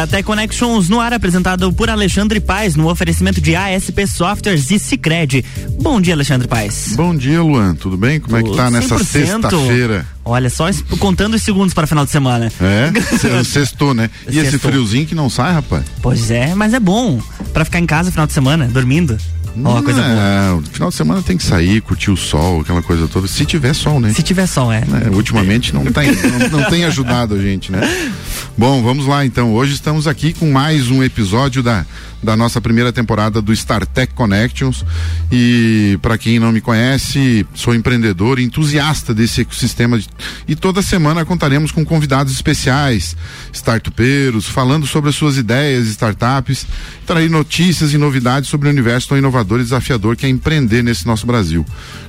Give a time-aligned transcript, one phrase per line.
[0.00, 5.44] StarTech Connections no ar apresentado por Alexandre Paes no oferecimento de ASP Softwares e Cicred.
[5.78, 6.94] Bom dia, Alexandre Paes.
[6.96, 7.74] Bom dia, Luan.
[7.74, 8.18] Tudo bem?
[8.18, 10.06] Como é que tá nessa sexta-feira?
[10.24, 12.50] Olha, só contando os segundos para final de semana.
[12.62, 12.90] É?
[13.44, 14.08] Sextou, né?
[14.22, 14.42] E Sextou.
[14.42, 15.84] esse friozinho que não sai, rapaz?
[16.00, 17.20] Pois é, mas é bom
[17.52, 19.18] para ficar em casa final de semana, dormindo.
[19.54, 20.62] Uma coisa boa.
[20.72, 23.26] Final de semana tem que sair, curtir o sol, aquela coisa toda.
[23.26, 24.12] Se tiver sol, né?
[24.12, 24.82] Se tiver sol, é.
[25.06, 27.80] é ultimamente não tem, não, não tem ajudado a gente, né?
[28.56, 29.52] Bom, vamos lá então.
[29.54, 31.84] Hoje estamos aqui com mais um episódio da
[32.22, 34.84] da nossa primeira temporada do StarTech Connections.
[35.30, 40.08] E para quem não me conhece, sou empreendedor, entusiasta desse ecossistema de,
[40.46, 43.16] e toda semana contaremos com convidados especiais,
[43.52, 46.66] startupeiros, falando sobre as suas ideias, startups,
[47.06, 51.06] trarei notícias e novidades sobre o universo tão inovador e desafiador que é empreender nesse
[51.06, 51.64] nosso Brasil.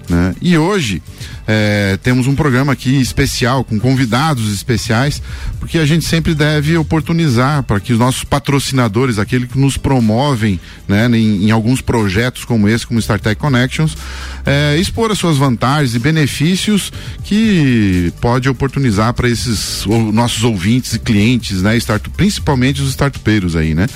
[0.10, 0.36] Né?
[0.42, 1.02] E hoje
[1.48, 5.22] é, temos um programa aqui especial com convidados especiais,
[5.60, 10.60] porque a gente sempre deve oportunizar para que os nossos patrocinadores, aqueles que nos promovem
[10.88, 13.96] né, em, em, alguns projetos como esse, como StarTech Connections,
[14.44, 16.92] é, expor as suas vantagens e benefícios
[17.24, 23.76] que pode oportunizar para esses nossos ouvintes e clientes, né, start, principalmente os startupeiros aí,
[23.76, 23.88] né?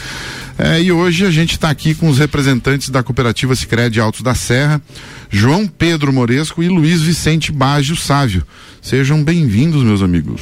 [0.58, 4.34] É, e hoje a gente está aqui com os representantes da cooperativa Sicredi Altos da
[4.34, 4.81] Serra,
[5.30, 8.45] João Pedro Moresco e Luiz Vicente Baggio Sávio.
[8.81, 10.42] Sejam bem-vindos, meus amigos.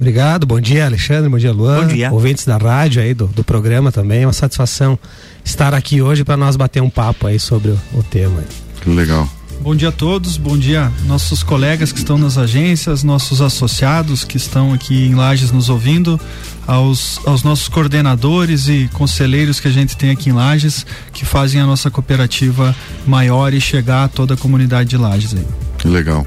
[0.00, 2.10] Obrigado, bom dia Alexandre, bom dia Luan, bom dia.
[2.10, 4.98] ouvintes da rádio aí do, do programa também, é uma satisfação
[5.44, 8.42] estar aqui hoje para nós bater um papo aí sobre o, o tema.
[8.80, 9.28] Que legal.
[9.60, 14.38] Bom dia a todos, bom dia nossos colegas que estão nas agências, nossos associados que
[14.38, 16.18] estão aqui em Lages nos ouvindo,
[16.66, 21.60] aos, aos nossos coordenadores e conselheiros que a gente tem aqui em Lages, que fazem
[21.60, 22.74] a nossa cooperativa
[23.06, 25.69] maior e chegar a toda a comunidade de Lages aí.
[25.84, 26.26] Legal.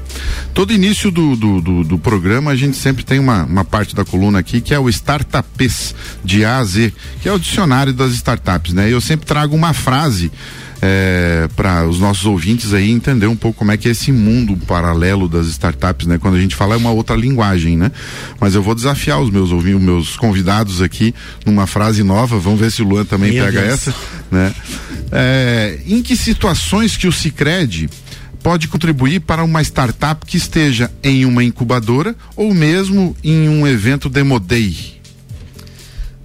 [0.52, 4.04] Todo início do, do, do, do, programa a gente sempre tem uma, uma parte da
[4.04, 8.12] coluna aqui que é o Startups de A a Z, que é o dicionário das
[8.12, 8.92] startups, né?
[8.92, 10.30] Eu sempre trago uma frase
[10.82, 14.54] é, para os nossos ouvintes aí entender um pouco como é que é esse mundo
[14.66, 16.18] paralelo das startups, né?
[16.18, 17.90] Quando a gente fala é uma outra linguagem, né?
[18.38, 21.14] Mas eu vou desafiar os meus ouvintes, meus convidados aqui
[21.46, 23.72] numa frase nova, vamos ver se o Luan também Meu pega Deus.
[23.72, 23.94] essa,
[24.30, 24.54] né?
[25.10, 27.88] É, em que situações que o Cicred
[28.44, 34.10] pode contribuir para uma startup que esteja em uma incubadora ou mesmo em um evento
[34.10, 35.00] Demo Day?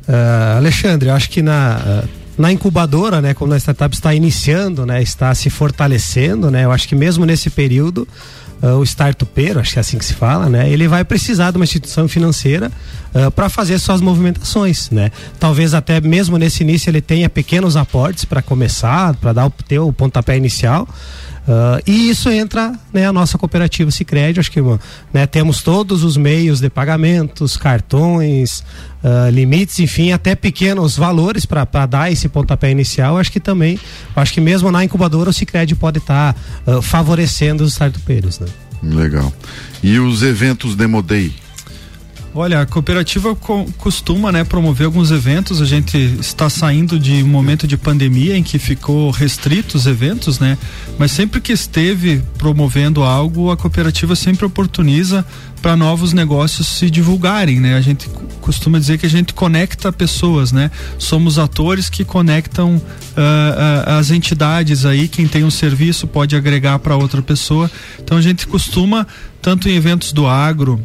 [0.06, 5.02] Uh, Alexandre, acho que na uh, na incubadora, né, quando a startup está iniciando, né,
[5.02, 8.08] está se fortalecendo, né, eu acho que mesmo nesse período
[8.64, 11.58] uh, o startupeiro, acho que é assim que se fala, né, ele vai precisar de
[11.58, 12.72] uma instituição financeira
[13.14, 15.12] uh, para fazer suas movimentações, né.
[15.38, 19.80] Talvez até mesmo nesse início ele tenha pequenos aportes para começar, para dar o, ter
[19.80, 20.88] o pontapé inicial.
[21.50, 24.62] Uh, e isso entra né, a nossa cooperativa Sicredi, acho que
[25.12, 28.64] né, temos todos os meios de pagamentos, cartões,
[29.04, 33.18] uh, limites, enfim, até pequenos valores para dar esse pontapé inicial.
[33.18, 33.80] Acho que também,
[34.16, 38.40] acho que mesmo na incubadora o Sicredi pode estar tá, uh, favorecendo os startupeiros.
[38.40, 38.48] Né?
[38.84, 39.34] Legal.
[39.82, 41.34] E os eventos Demo Day?
[42.34, 45.62] Olha, a cooperativa co costuma né, promover alguns eventos.
[45.62, 50.38] A gente está saindo de um momento de pandemia em que ficou restrito os eventos,
[50.40, 50.56] né?
[51.00, 55.26] Mas sempre que esteve promovendo algo, a cooperativa sempre oportuniza
[55.60, 57.76] para novos negócios se divulgarem, né?
[57.76, 58.08] A gente
[58.42, 60.70] costuma dizer que a gente conecta pessoas, né?
[61.00, 65.08] Somos atores que conectam uh, uh, as entidades aí.
[65.08, 67.72] Quem tem um serviço pode agregar para outra pessoa.
[68.00, 69.08] Então a gente costuma
[69.42, 70.80] tanto em eventos do agro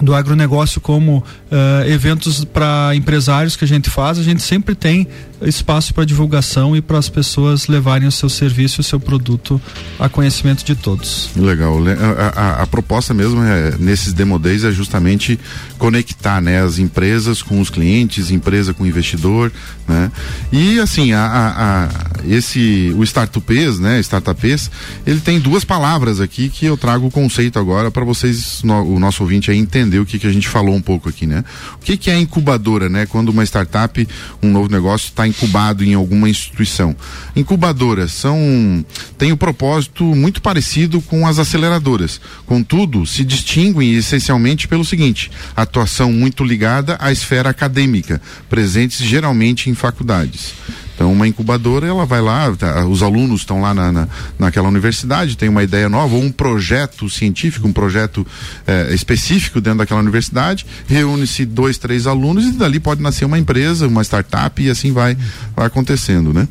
[0.00, 5.08] do agronegócio como uh, eventos para empresários que a gente faz, a gente sempre tem
[5.42, 9.60] espaço para divulgação e para as pessoas levarem o seu serviço, o seu produto
[9.98, 11.30] a conhecimento de todos.
[11.36, 11.78] Legal.
[11.78, 15.38] A, a, a proposta mesmo é, nesses demo days é justamente
[15.78, 19.52] conectar né, as empresas com os clientes, empresa com o investidor,
[19.86, 20.10] né?
[20.50, 21.88] E assim, a, a,
[22.26, 24.70] esse o Startupês, né, Startupês,
[25.06, 28.98] ele tem duas palavras aqui que eu trago o conceito agora para vocês, no, o
[28.98, 31.44] nosso ouvinte aí entender o que, que a gente falou um pouco aqui, né?
[31.74, 33.06] O que, que é incubadora, né?
[33.06, 34.06] Quando uma startup,
[34.42, 36.96] um novo negócio está incubado em alguma instituição.
[37.36, 38.84] Incubadoras são
[39.16, 42.20] têm o um propósito muito parecido com as aceleradoras.
[42.44, 49.74] Contudo, se distinguem essencialmente pelo seguinte: atuação muito ligada à esfera acadêmica, presentes geralmente em
[49.74, 50.54] faculdades.
[50.98, 55.36] Então, uma incubadora, ela vai lá, tá, os alunos estão lá na, na, naquela universidade,
[55.36, 58.26] tem uma ideia nova, ou um projeto científico, um projeto
[58.66, 63.86] eh, específico dentro daquela universidade, reúne-se dois, três alunos e dali pode nascer uma empresa,
[63.86, 65.16] uma startup e assim vai,
[65.54, 66.48] vai acontecendo, né?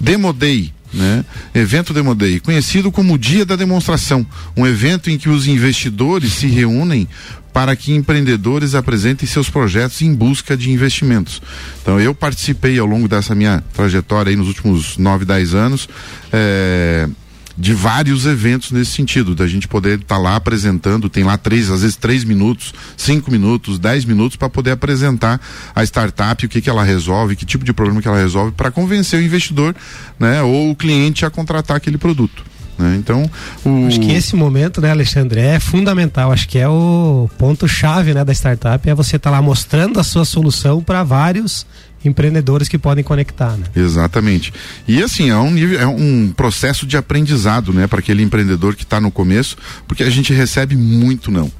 [0.00, 1.24] Demo Day né?
[1.54, 4.26] Evento Demo Day, conhecido como Dia da Demonstração,
[4.56, 7.08] um evento em que os investidores se reúnem
[7.52, 11.42] para que empreendedores apresentem seus projetos em busca de investimentos.
[11.82, 15.88] Então eu participei ao longo dessa minha trajetória aí nos últimos 9, 10 anos.
[16.32, 17.08] É,
[17.56, 21.70] de vários eventos nesse sentido, da gente poder estar tá lá apresentando, tem lá três,
[21.70, 25.40] às vezes três minutos, cinco minutos, dez minutos para poder apresentar
[25.74, 28.70] a startup, o que que ela resolve, que tipo de problema que ela resolve, para
[28.70, 29.74] convencer o investidor,
[30.18, 32.50] né, ou o cliente a contratar aquele produto.
[32.80, 32.96] Né?
[32.96, 33.30] Então,
[33.62, 33.86] o...
[33.86, 36.32] acho que esse momento, né, Alexandre, é fundamental.
[36.32, 40.00] Acho que é o ponto chave, né, da startup é você estar tá lá mostrando
[40.00, 41.66] a sua solução para vários
[42.04, 43.66] empreendedores que podem conectar, né?
[43.74, 44.52] Exatamente.
[44.86, 48.84] E assim, é um nível, é um processo de aprendizado, né, para aquele empreendedor que
[48.84, 49.56] está no começo,
[49.86, 51.50] porque a gente recebe muito não.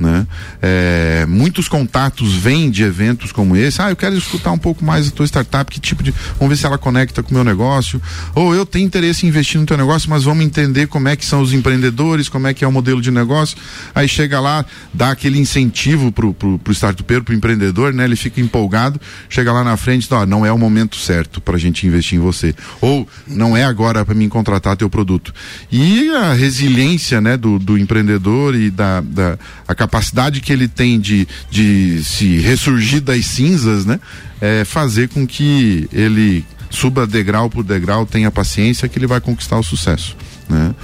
[0.00, 0.26] Né?
[0.62, 3.80] É, muitos contatos vêm de eventos como esse.
[3.82, 6.12] Ah, eu quero escutar um pouco mais da tua startup, que tipo de.
[6.38, 8.00] Vamos ver se ela conecta com o meu negócio.
[8.34, 11.24] Ou eu tenho interesse em investir no teu negócio, mas vamos entender como é que
[11.24, 13.56] são os empreendedores, como é que é o modelo de negócio.
[13.94, 18.04] Aí chega lá, dá aquele incentivo pro, pro, pro startupeiro, pro empreendedor, né?
[18.04, 21.58] Ele fica empolgado, chega lá na frente, não, não é o momento certo para a
[21.58, 22.54] gente investir em você.
[22.80, 25.34] Ou não é agora para mim contratar teu produto.
[25.70, 30.98] E a resiliência, né, do, do empreendedor e da, da a capacidade que ele tem
[31.00, 34.00] de, de se ressurgir das cinzas, né?
[34.40, 39.56] É fazer com que ele suba degrau por degrau, tenha paciência que ele vai conquistar
[39.56, 40.16] o sucesso,
[40.48, 40.74] né?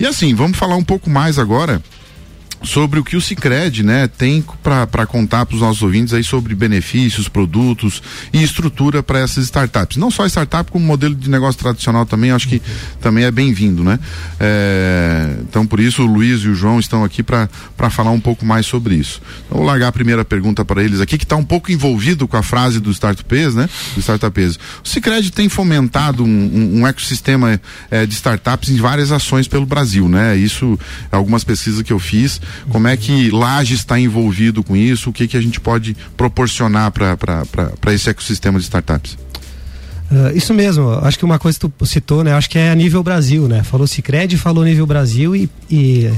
[0.00, 1.82] E assim, vamos falar um pouco mais agora
[2.62, 6.54] sobre o que o Cicred, né, tem para contar para os nossos ouvintes aí sobre
[6.54, 8.02] benefícios, produtos
[8.32, 9.96] e estrutura para essas startups.
[9.96, 12.60] Não só startup, como modelo de negócio tradicional também, acho que
[13.00, 13.98] também é bem-vindo, né?
[14.38, 17.48] É, então, por isso, o Luiz e o João estão aqui para
[17.90, 19.20] falar um pouco mais sobre isso.
[19.46, 22.36] Então, vou largar a primeira pergunta para eles aqui, que está um pouco envolvido com
[22.36, 23.68] a frase do Startups, né?
[23.96, 24.60] Do.
[24.84, 27.60] O Cicred tem fomentado um, um, um ecossistema
[27.90, 30.36] é, de startups em várias ações pelo Brasil, né?
[30.36, 30.78] Isso,
[31.10, 35.10] algumas pesquisas que eu fiz, como é que Laje está envolvido com isso?
[35.10, 39.16] O que, que a gente pode proporcionar para esse ecossistema de startups?
[40.10, 42.32] Uh, isso mesmo, acho que uma coisa que tu citou, né?
[42.32, 43.62] Acho que é a nível Brasil, né?
[43.62, 46.10] Falou Cicred, falou nível Brasil e, e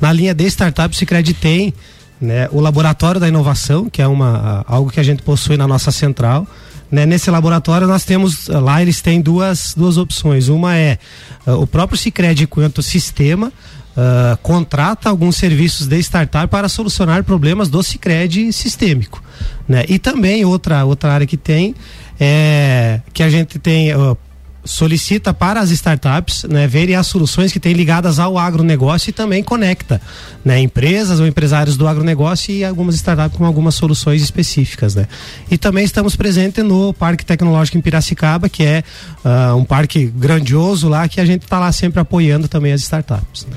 [0.00, 1.74] na linha de startup o Cicred tem
[2.20, 5.90] né, o laboratório da inovação, que é uma, algo que a gente possui na nossa
[5.90, 6.46] central.
[6.90, 10.48] Né, nesse laboratório nós temos, lá eles têm duas, duas opções.
[10.48, 10.98] Uma é
[11.46, 13.52] uh, o próprio Cicred enquanto sistema,
[14.00, 19.22] uh, contrata alguns serviços de startup para solucionar problemas do Cicred sistêmico.
[19.68, 19.84] Né?
[19.88, 21.74] E também outra, outra área que tem
[22.18, 23.94] é que a gente tem.
[23.94, 24.16] Uh,
[24.62, 29.42] solicita para as startups né, verem as soluções que tem ligadas ao agronegócio e também
[29.42, 30.02] conecta
[30.44, 34.94] né, empresas ou empresários do agronegócio e algumas startups com algumas soluções específicas.
[34.94, 35.08] Né.
[35.50, 38.84] E também estamos presentes no Parque Tecnológico em Piracicaba, que é
[39.24, 43.46] uh, um parque grandioso lá que a gente está lá sempre apoiando também as startups.
[43.50, 43.56] Né.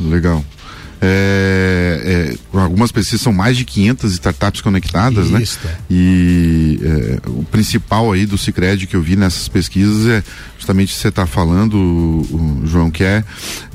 [0.00, 0.44] Legal.
[1.06, 5.42] É, é, algumas pesquisas são mais de 500 startups conectadas, né?
[5.42, 5.76] Isso, né?
[5.90, 10.24] E é, o principal aí do Cicred que eu vi nessas pesquisas é
[10.56, 13.22] justamente você está falando, o, o, João, que é,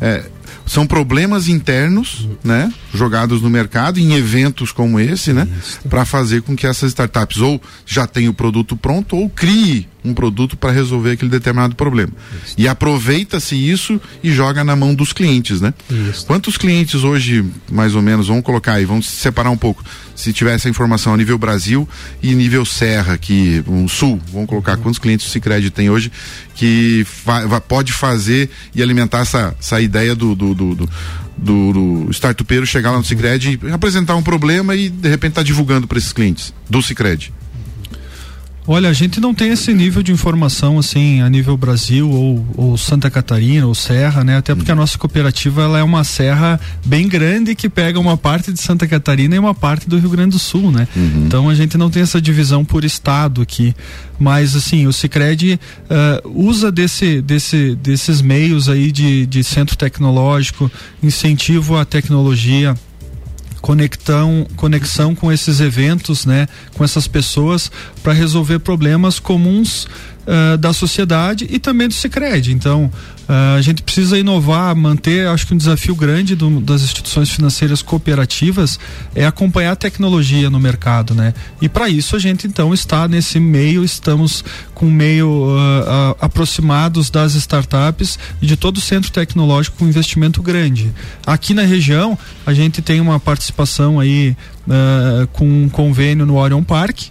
[0.02, 0.26] é
[0.66, 5.48] são problemas internos, né, jogados no mercado em eventos como esse, né,
[5.90, 10.14] para fazer com que essas startups ou já tenham o produto pronto ou crie um
[10.14, 12.12] produto para resolver aquele determinado problema.
[12.44, 12.56] Isso.
[12.58, 15.74] E aproveita-se isso e joga na mão dos clientes, né?
[15.90, 16.26] Isso.
[16.26, 19.84] Quantos clientes hoje, mais ou menos, vamos colocar aí, vamos separar um pouco,
[20.16, 21.88] se tiver essa informação a nível Brasil
[22.22, 24.84] e nível Serra, que um Sul, vamos colocar uhum.
[24.84, 26.12] quantos clientes o Cicred tem hoje
[26.56, 30.90] que fa pode fazer e alimentar essa, essa ideia do, do, do, do
[31.42, 35.46] do, do startupeiro chegar lá no Cicred, apresentar um problema e de repente estar tá
[35.46, 37.32] divulgando para esses clientes do Cicred.
[38.72, 42.78] Olha, a gente não tem esse nível de informação assim a nível Brasil ou, ou
[42.78, 44.38] Santa Catarina ou Serra, né?
[44.38, 48.54] Até porque a nossa cooperativa ela é uma serra bem grande que pega uma parte
[48.54, 50.88] de Santa Catarina e uma parte do Rio Grande do Sul, né?
[50.96, 51.24] Uhum.
[51.26, 53.76] Então a gente não tem essa divisão por estado aqui,
[54.20, 60.72] mas assim o Sicredi uh, usa desse, desse, desses meios aí de, de centro tecnológico,
[61.02, 62.76] incentivo à tecnologia
[63.62, 70.74] conectão, conexão com esses eventos, né, com essas pessoas para resolver problemas comuns uh, da
[70.74, 72.54] sociedade e também do Sicredi.
[72.54, 72.92] Então,
[73.30, 77.80] Uh, a gente precisa inovar, manter, acho que um desafio grande do, das instituições financeiras
[77.80, 78.80] cooperativas
[79.14, 81.36] é acompanhar a tecnologia no mercado, né?
[81.62, 84.44] E para isso a gente então está nesse meio, estamos
[84.74, 90.42] com meio uh, uh, aproximados das startups e de todo o centro tecnológico com investimento
[90.42, 90.92] grande.
[91.24, 92.18] Aqui na região
[92.48, 94.36] a gente tem uma participação aí
[95.34, 97.10] com um convênio no Orion Park,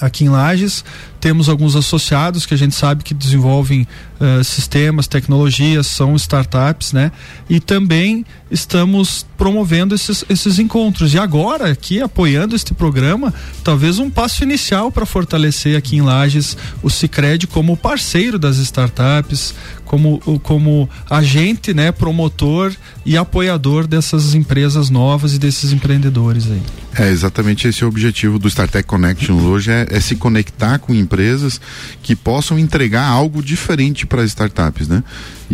[0.00, 0.84] aqui em Lages
[1.22, 3.86] temos alguns associados que a gente sabe que desenvolvem
[4.20, 7.12] uh, sistemas, tecnologias, são startups, né?
[7.48, 11.14] E também estamos promovendo esses, esses encontros.
[11.14, 16.56] E agora, aqui, apoiando este programa, talvez um passo inicial para fortalecer aqui em Lages
[16.82, 19.54] o Cicred como parceiro das startups,
[19.92, 22.72] como, como agente, né, promotor
[23.04, 26.62] e apoiador dessas empresas novas e desses empreendedores aí.
[26.94, 31.60] É exatamente esse o objetivo do StarTech Connection hoje é, é, se conectar com empresas
[32.02, 35.04] que possam entregar algo diferente para as startups, né?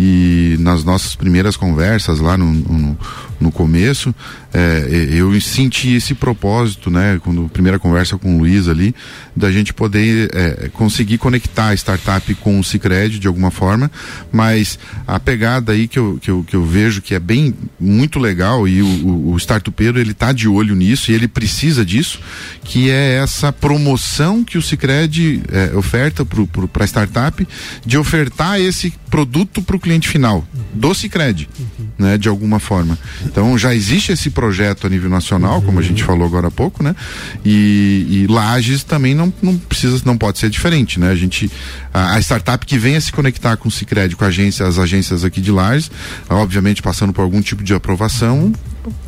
[0.00, 2.96] E nas nossas primeiras conversas lá no, no,
[3.40, 4.14] no começo,
[4.54, 7.20] é, eu senti esse propósito, né?
[7.24, 8.94] Quando a primeira conversa com o Luiz ali,
[9.34, 13.90] da gente poder é, conseguir conectar a startup com o Cicred de alguma forma,
[14.30, 18.20] mas a pegada aí que eu, que eu, que eu vejo que é bem muito
[18.20, 22.20] legal e o, o, o startupeiro ele tá de olho nisso e ele precisa disso,
[22.68, 26.22] que é essa promoção que o Cicred é, oferta
[26.70, 27.48] para startup
[27.84, 31.86] de ofertar esse produto para o cliente final do Cicred, uhum.
[31.98, 32.18] né?
[32.18, 32.98] De alguma forma.
[33.24, 36.82] Então já existe esse projeto a nível nacional, como a gente falou agora há pouco,
[36.82, 36.94] né?
[37.42, 41.10] E, e Lages também não, não precisa, não pode ser diferente, né?
[41.10, 41.50] A gente,
[41.92, 45.24] a, a startup que venha se conectar com o Cicred, com a agência, as agências
[45.24, 45.90] aqui de Lages,
[46.28, 48.52] obviamente passando por algum tipo de aprovação,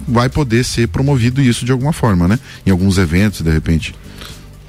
[0.06, 2.38] vai poder ser promovido isso de alguma forma, né?
[2.66, 3.94] Em alguns eventos, de repente.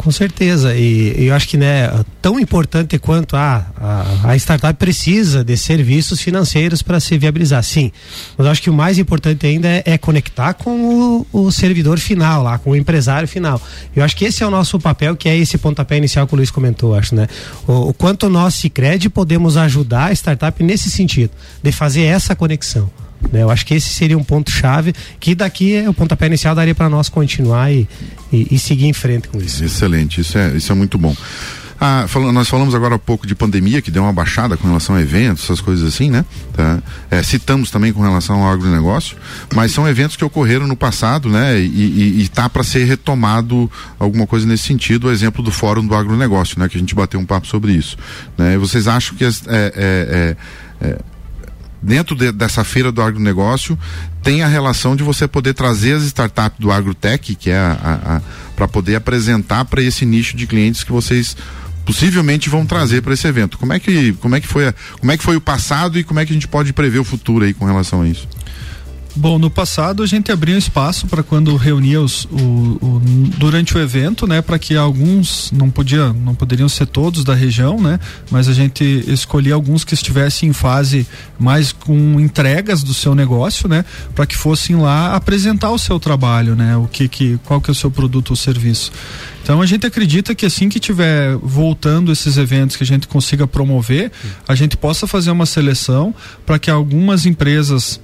[0.01, 1.87] Com certeza, e, eu acho que né,
[2.19, 7.91] tão importante quanto a, a, a startup precisa de serviços financeiros para se viabilizar, sim.
[8.35, 11.99] Mas eu acho que o mais importante ainda é, é conectar com o, o, servidor
[11.99, 13.61] final lá, com o empresário final.
[13.95, 16.37] Eu acho que esse é o nosso papel, que é esse pontapé inicial que o
[16.37, 17.27] Luiz comentou, acho, né?
[17.67, 21.29] O, o quanto nós, Cicred, podemos ajudar a startup nesse sentido,
[21.61, 22.89] de fazer essa conexão.
[23.31, 23.41] Né?
[23.43, 26.75] Eu acho que esse seria um ponto chave que daqui é o pontapé inicial daria
[26.75, 27.87] para nós continuar e,
[28.31, 29.63] e, e, seguir em frente com isso.
[29.63, 31.15] Excelente, isso é, isso é muito bom.
[31.83, 35.01] Ah, nós falamos agora um pouco de pandemia, que deu uma baixada com relação a
[35.01, 36.23] eventos, essas coisas assim, né?
[36.53, 36.79] Tá?
[37.09, 39.17] É, citamos também com relação ao agronegócio,
[39.55, 41.59] mas são eventos que ocorreram no passado, né?
[41.59, 46.59] E, está para ser retomado alguma coisa nesse sentido, o exemplo do Fórum do Agronegócio,
[46.59, 46.69] né?
[46.69, 47.97] Que a gente bateu um papo sobre isso.
[48.37, 48.59] Né?
[48.59, 50.97] Vocês acham que é, é, é, é
[51.81, 53.77] dentro de, dessa feira do agronegócio
[54.21, 58.21] tem a relação de você poder trazer as startups do agrotech, que é a,
[58.55, 61.35] para poder apresentar para esse nicho de clientes que vocês
[61.85, 63.57] possivelmente vão trazer para esse evento.
[63.57, 66.19] Como é que como é que foi como é que foi o passado e como
[66.19, 68.27] é que a gente pode prever o futuro aí com relação a isso?
[69.13, 72.37] Bom, no passado a gente abria um espaço para quando reunia os, o,
[72.81, 73.01] o,
[73.37, 77.79] durante o evento, né, para que alguns não podia, não poderiam ser todos da região,
[77.79, 77.99] né,
[78.29, 81.05] mas a gente escolhia alguns que estivessem em fase
[81.37, 83.83] mais com entregas do seu negócio, né,
[84.15, 87.73] para que fossem lá apresentar o seu trabalho, né, o que que qual que é
[87.73, 88.93] o seu produto ou serviço.
[89.43, 93.45] Então a gente acredita que assim que tiver voltando esses eventos que a gente consiga
[93.45, 94.09] promover,
[94.47, 96.15] a gente possa fazer uma seleção
[96.45, 97.99] para que algumas empresas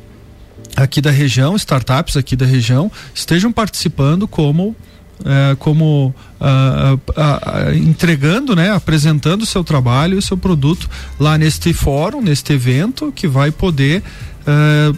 [0.78, 4.76] aqui da região, startups aqui da região, estejam participando como
[5.26, 10.88] é, como uh, uh, uh, entregando, né, apresentando o seu trabalho e o seu produto
[11.20, 14.04] lá neste fórum, neste evento, que vai poder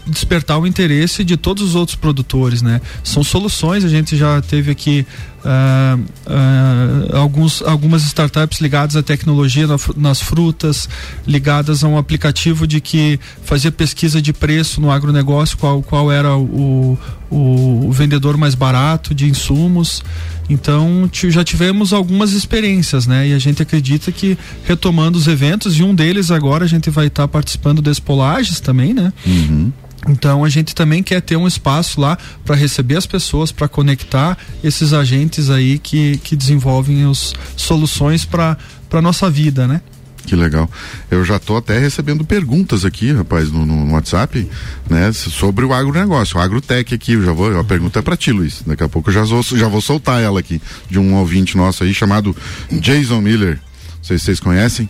[0.06, 2.80] despertar o interesse de todos os outros produtores, né?
[3.04, 5.08] São soluções, a gente já teve aqui
[5.40, 10.90] Uh, alguns, algumas startups ligadas à tecnologia na, nas frutas,
[11.26, 16.36] ligadas a um aplicativo de que fazia pesquisa de preço no agronegócio, qual, qual era
[16.36, 16.98] o,
[17.30, 20.04] o, o vendedor mais barato de insumos.
[20.50, 23.28] Então já tivemos algumas experiências, né?
[23.28, 27.08] E a gente acredita que retomando os eventos, e um deles agora a gente vai
[27.08, 29.14] estar tá participando das Polages também, né?
[29.26, 29.72] Uhum.
[30.08, 34.38] Então a gente também quer ter um espaço lá para receber as pessoas, para conectar
[34.64, 38.58] esses agentes aí que, que desenvolvem as soluções para
[38.92, 39.82] a nossa vida, né?
[40.26, 40.70] Que legal.
[41.10, 44.48] Eu já estou até recebendo perguntas aqui, rapaz, no, no, WhatsApp,
[44.88, 47.14] né, sobre o agronegócio, o agrotech aqui.
[47.14, 48.62] Eu já vou, a pergunta é para ti, Luiz.
[48.66, 51.84] Daqui a pouco eu já vou, já vou soltar ela aqui, de um ouvinte nosso
[51.84, 52.36] aí chamado
[52.72, 53.56] Jason Miller.
[53.98, 54.88] Não sei se vocês conhecem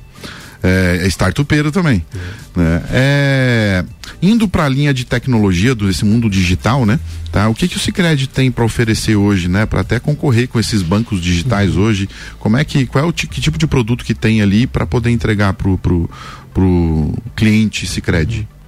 [0.63, 2.06] é, é startupeiro também.
[2.13, 2.60] É.
[2.60, 2.84] Né?
[2.92, 3.86] É,
[4.22, 7.00] indo para a linha de tecnologia desse mundo digital, né?
[7.32, 7.48] Tá?
[7.48, 9.66] O que, que o Cicred tem para oferecer hoje, né?
[9.66, 11.84] Para até concorrer com esses bancos digitais uhum.
[11.84, 14.86] hoje, como é que qual é o que tipo de produto que tem ali para
[14.86, 16.10] poder entregar pro, pro,
[16.54, 18.39] pro cliente Cicred?
[18.39, 18.59] Uhum.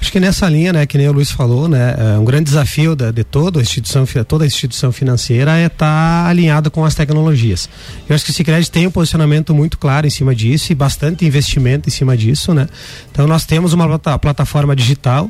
[0.00, 2.94] Acho que nessa linha, né, que nem o Luiz falou, né, é um grande desafio
[2.94, 6.94] da, de toda a instituição, toda a instituição financeira é estar tá alinhada com as
[6.94, 7.68] tecnologias.
[8.08, 11.26] Eu acho que o Sicredi tem um posicionamento muito claro em cima disso e bastante
[11.26, 12.68] investimento em cima disso, né?
[13.10, 15.28] Então nós temos uma plataforma digital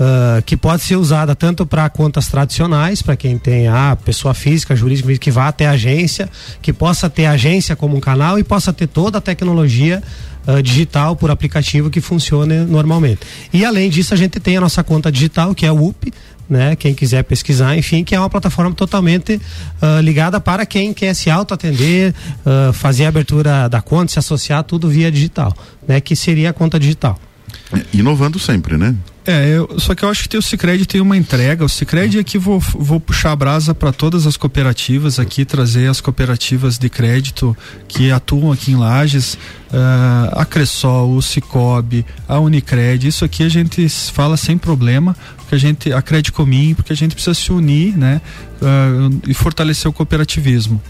[0.00, 4.74] Uh, que pode ser usada tanto para contas tradicionais, para quem tem a pessoa física,
[4.74, 6.26] jurídica, que vá até a agência,
[6.62, 10.02] que possa ter a agência como um canal e possa ter toda a tecnologia
[10.46, 13.20] uh, digital por aplicativo que funcione normalmente.
[13.52, 16.10] E além disso, a gente tem a nossa conta digital, que é o UP,
[16.48, 16.74] né?
[16.76, 21.30] Quem quiser pesquisar, enfim, que é uma plataforma totalmente uh, ligada para quem quer se
[21.30, 22.14] auto-atender,
[22.44, 25.54] uh, fazer a abertura da conta, se associar, tudo via digital,
[25.86, 26.00] né?
[26.00, 27.18] Que seria a conta digital.
[27.92, 28.96] Inovando sempre, né?
[29.26, 31.64] É, eu, só que eu acho que o Cicred tem uma entrega.
[31.64, 36.00] O Cicred aqui vou, vou puxar a brasa para todas as cooperativas aqui, trazer as
[36.00, 43.06] cooperativas de crédito que atuam aqui em Lages, uh, a Cressol, o Cicobi, a Unicred.
[43.06, 47.14] Isso aqui a gente fala sem problema, porque a gente, a Credicomim, porque a gente
[47.14, 48.22] precisa se unir, né,
[48.62, 50.80] uh, e fortalecer o cooperativismo.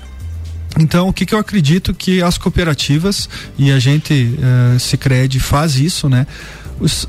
[0.79, 5.75] Então, o que, que eu acredito que as cooperativas e a gente, uh, Cicred, faz
[5.77, 6.29] isso, né?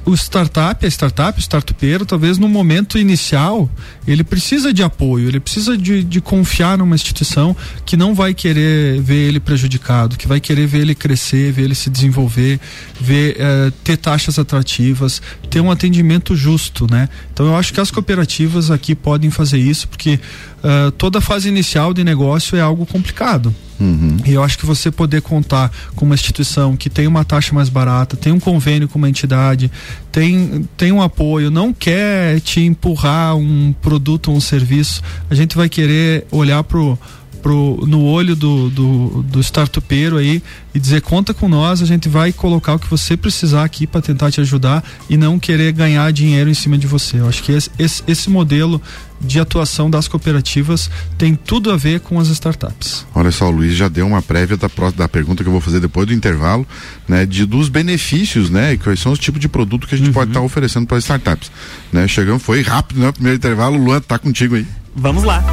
[0.05, 3.69] O, startup, a startup, o startupeiro, talvez no momento inicial,
[4.05, 9.01] ele precisa de apoio, ele precisa de, de confiar numa instituição que não vai querer
[9.01, 12.59] ver ele prejudicado, que vai querer ver ele crescer, ver ele se desenvolver,
[12.99, 17.07] ver eh, ter taxas atrativas, ter um atendimento justo, né?
[17.33, 20.19] Então eu acho que as cooperativas aqui podem fazer isso, porque
[20.63, 23.55] uh, toda fase inicial de negócio é algo complicado.
[23.81, 24.17] Uhum.
[24.23, 27.67] E eu acho que você poder contar com uma instituição que tem uma taxa mais
[27.67, 29.71] barata, tem um convênio com uma entidade,
[30.11, 35.57] tem, tem um apoio, não quer te empurrar um produto ou um serviço, a gente
[35.57, 36.97] vai querer olhar pro
[37.41, 40.41] pro, no olho do, do, do startupeiro aí
[40.73, 44.01] e dizer conta com nós, a gente vai colocar o que você precisar aqui para
[44.01, 47.19] tentar te ajudar e não querer ganhar dinheiro em cima de você.
[47.19, 48.81] Eu acho que esse, esse, esse modelo
[49.19, 53.05] de atuação das cooperativas tem tudo a ver com as startups.
[53.13, 55.79] Olha só, o Luiz já deu uma prévia da, da pergunta que eu vou fazer
[55.79, 56.65] depois do intervalo,
[57.07, 60.13] né, de dos benefícios, né, quais são os tipos de produto que a gente uhum.
[60.13, 61.51] pode estar tá oferecendo para as startups,
[61.91, 62.07] né?
[62.07, 64.65] Chegamos, foi rápido, né, primeiro intervalo, Luan, tá contigo aí.
[64.95, 65.43] Vamos lá.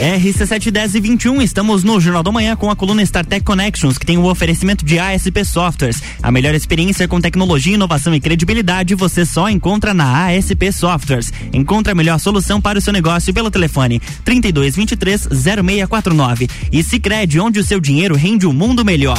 [0.00, 4.16] RC710 e 21, estamos no Jornal da Manhã com a coluna StarTech Connections, que tem
[4.16, 6.02] o um oferecimento de ASP Softwares.
[6.22, 11.30] A melhor experiência com tecnologia, inovação e credibilidade você só encontra na ASP Softwares.
[11.52, 16.48] Encontre a melhor solução para o seu negócio pelo telefone 3223 0649.
[16.72, 19.18] E Sicredi, onde o seu dinheiro rende um mundo melhor.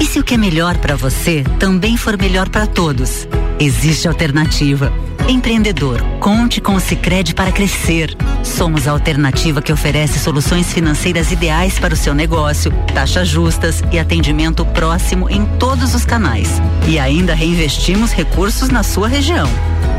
[0.00, 3.28] e se o que é melhor para você também for melhor para todos?
[3.60, 4.92] Existe alternativa.
[5.28, 8.16] Empreendedor, conte com o Sicredi para crescer.
[8.42, 13.98] Somos a alternativa que oferece soluções financeiras ideais para o seu negócio, taxas justas e
[13.98, 16.48] atendimento próximo em todos os canais.
[16.86, 19.48] E ainda reinvestimos recursos na sua região.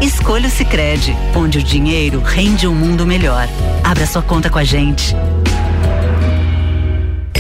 [0.02, 3.48] Escolha o Sicredi, onde o dinheiro rende um mundo melhor.
[3.84, 5.14] Abra sua conta com a gente.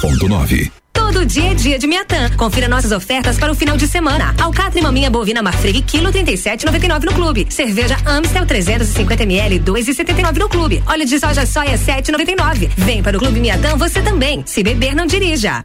[0.00, 2.30] 89.9 Todo dia é dia de Miatã.
[2.36, 4.34] Confira nossas ofertas para o final de semana.
[4.40, 7.46] Alcatra e maminha bovina Marfrig, quilo 37,99 no clube.
[7.50, 10.82] Cerveja Amstel 350 ml, 2,79 no clube.
[10.86, 12.70] Óleo de soja soia 7,99.
[12.76, 14.42] Vem para o Clube Miatã você também.
[14.46, 15.64] Se beber, não dirija.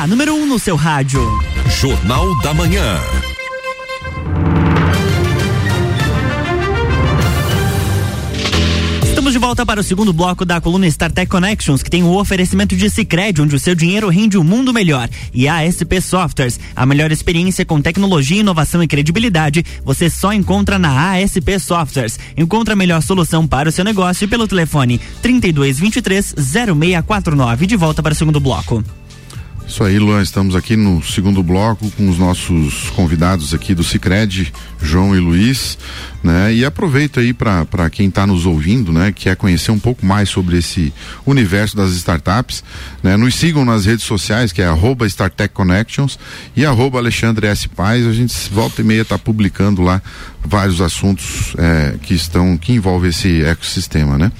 [0.00, 1.20] A número 1 um no seu rádio.
[1.78, 2.98] Jornal da Manhã.
[9.04, 12.74] Estamos de volta para o segundo bloco da coluna StarTech Connections, que tem o oferecimento
[12.74, 15.06] de Sicredi, onde o seu dinheiro rende um mundo melhor.
[15.34, 20.78] E a ASP Softwares, a melhor experiência com tecnologia, inovação e credibilidade, você só encontra
[20.78, 22.18] na ASP Softwares.
[22.38, 27.66] Encontre a melhor solução para o seu negócio pelo telefone 3223 0649.
[27.66, 28.82] De volta para o segundo bloco.
[29.70, 34.52] Isso aí, Luan, estamos aqui no segundo bloco com os nossos convidados aqui do Cicred,
[34.82, 35.78] João e Luiz,
[36.24, 36.52] né?
[36.52, 39.12] E aproveito aí para quem está nos ouvindo, né?
[39.12, 40.92] Quer conhecer um pouco mais sobre esse
[41.24, 42.64] universo das startups,
[43.00, 43.16] né?
[43.16, 46.18] Nos sigam nas redes sociais, que é arroba StarTech Connections
[46.56, 47.68] e arroba Alexandre S.
[47.68, 50.02] Paz, a gente volta e meia está publicando lá
[50.44, 54.32] vários assuntos é, que estão, que envolvem esse ecossistema, né?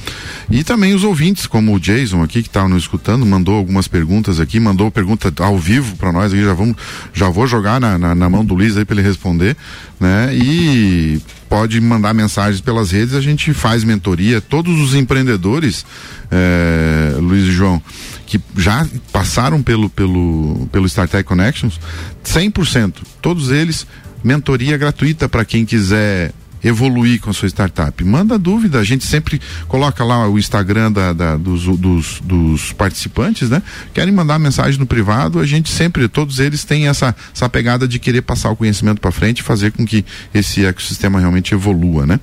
[0.50, 4.40] E também os ouvintes, como o Jason aqui, que estava nos escutando, mandou algumas perguntas
[4.40, 6.76] aqui, mandou pergunta ao vivo para nós aqui, já vamos,
[7.12, 9.56] já vou jogar na, na, na mão do Luiz aí para ele responder,
[9.98, 10.34] né?
[10.34, 14.40] E pode mandar mensagens pelas redes, a gente faz mentoria.
[14.40, 15.84] Todos os empreendedores,
[16.30, 17.82] é, Luiz e João,
[18.24, 21.80] que já passaram pelo, pelo, pelo StarTech Connections,
[22.24, 23.84] 100%, todos eles,
[24.22, 28.04] mentoria gratuita para quem quiser evoluir com a sua startup.
[28.04, 33.48] Manda dúvida, a gente sempre coloca lá o Instagram da, da dos, dos, dos, participantes,
[33.48, 33.62] né?
[33.94, 37.98] Querem mandar mensagem no privado, a gente sempre, todos eles têm essa, essa pegada de
[37.98, 40.04] querer passar o conhecimento para frente e fazer com que
[40.34, 42.20] esse ecossistema realmente evolua, né?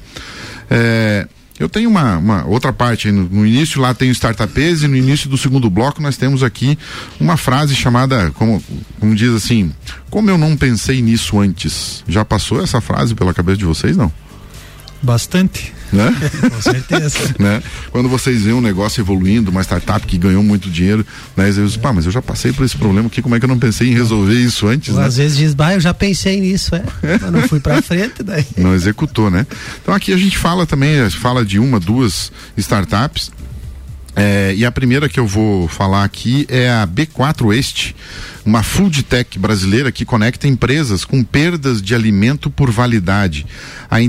[0.70, 1.28] É,
[1.60, 4.96] eu tenho uma, uma outra parte no, no, início lá tem o startupês e no
[4.96, 6.78] início do segundo bloco nós temos aqui
[7.20, 8.64] uma frase chamada como,
[9.00, 9.74] como diz assim,
[10.10, 12.04] como eu não pensei nisso antes.
[12.08, 14.12] Já passou essa frase pela cabeça de vocês não?
[15.02, 15.74] Bastante.
[15.92, 16.14] Né?
[16.50, 17.20] Com certeza.
[17.40, 17.62] né?
[17.92, 21.48] Quando vocês veem um negócio evoluindo, uma startup que ganhou muito dinheiro, né?
[21.48, 23.50] Às vezes, pá, mas eu já passei por esse problema aqui, como é que eu
[23.50, 25.08] não pensei em resolver isso antes, Ou né?
[25.08, 26.84] Às vezes diz, bah, eu já pensei nisso, é.
[27.22, 28.46] Mas não fui pra frente daí.
[28.58, 29.46] Não executou, né?
[29.82, 33.32] Então aqui a gente fala também, fala de uma, duas startups.
[34.20, 37.96] É, e a primeira que eu vou falar aqui é a B4 Este,
[38.44, 43.46] uma food tech brasileira que conecta empresas com perdas de alimento por validade.
[43.92, 44.00] A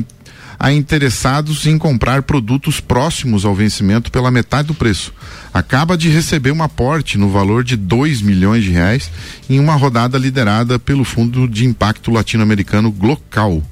[0.59, 5.13] a interessados em comprar produtos próximos ao vencimento pela metade do preço.
[5.55, 9.11] Acaba de receber um aporte no valor de 2 milhões de reais
[9.49, 13.63] em uma rodada liderada pelo Fundo de Impacto Latino-Americano Glocal.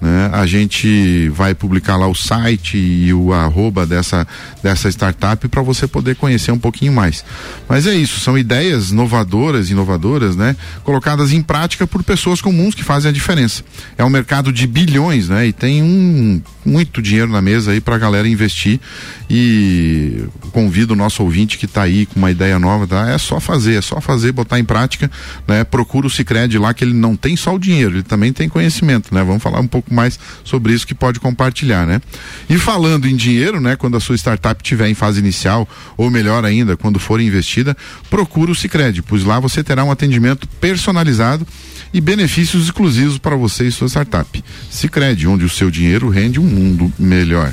[0.00, 0.30] Né?
[0.32, 4.26] A gente vai publicar lá o site e o arroba dessa,
[4.62, 7.22] dessa startup para você poder conhecer um pouquinho mais.
[7.68, 10.56] Mas é isso, são ideias inovadoras, inovadoras, né?
[10.84, 13.62] Colocadas em prática por pessoas comuns que fazem a diferença.
[13.98, 15.46] É um mercado de bilhões, né?
[15.46, 18.80] E tem um muito dinheiro na mesa aí para a galera investir
[19.28, 23.10] e convido o nosso ouvinte que está aí com uma ideia nova, tá?
[23.10, 25.10] É só fazer, é só fazer, botar em prática,
[25.46, 25.64] né?
[25.64, 29.14] Procura o Sicredi lá que ele não tem só o dinheiro, ele também tem conhecimento,
[29.14, 29.22] né?
[29.22, 32.00] Vamos falar um pouco mais sobre isso que pode compartilhar, né?
[32.48, 33.76] E falando em dinheiro, né?
[33.76, 37.76] Quando a sua startup estiver em fase inicial, ou melhor ainda, quando for investida,
[38.08, 41.46] procura o Sicredi, pois lá você terá um atendimento personalizado
[41.92, 44.44] e benefícios exclusivos para você e sua startup.
[44.70, 47.52] Sicredi, onde o seu dinheiro rende um mundo melhor.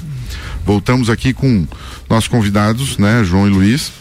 [0.66, 1.66] Voltamos aqui com
[2.10, 3.92] nossos convidados, né, João e Luiz.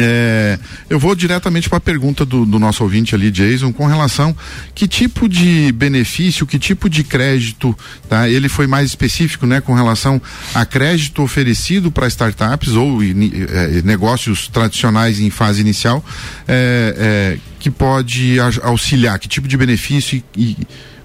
[0.00, 0.58] É,
[0.88, 4.36] eu vou diretamente para a pergunta do, do, nosso ouvinte ali, Jason, com relação
[4.74, 7.76] que tipo de benefício, que tipo de crédito,
[8.08, 8.28] tá?
[8.28, 10.20] Ele foi mais específico, né, com relação
[10.54, 16.04] a crédito oferecido para startups ou é, negócios tradicionais em fase inicial,
[16.46, 20.56] é, é que pode auxiliar, que tipo de benefício e, e